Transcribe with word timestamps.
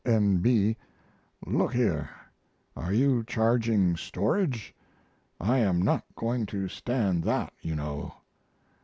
(N. 0.03 0.37
B. 0.37 0.77
Look 1.45 1.73
here, 1.75 2.09
are 2.75 2.91
you 2.91 3.23
charging 3.23 3.95
storage? 3.95 4.73
I 5.39 5.59
am 5.59 5.79
not 5.83 6.03
going 6.15 6.47
to 6.47 6.67
stand 6.69 7.21
that, 7.25 7.53
you 7.61 7.75
know.) 7.75 8.11